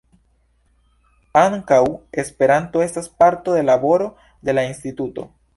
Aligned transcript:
Ankaŭ 1.41 1.79
Esperanto 2.25 2.83
estas 2.89 3.13
parto 3.23 3.57
de 3.59 3.63
laboro 3.71 4.11
de 4.49 4.61
la 4.61 4.69
instituto. 4.73 5.33